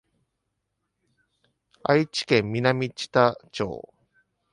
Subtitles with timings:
[1.83, 3.87] 愛知県南知多町